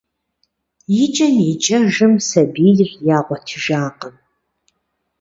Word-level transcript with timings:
Икӏэм-икӏэжым 1.03 2.13
сабийр 2.27 2.89
ягъуэтыжакъым. 3.17 4.15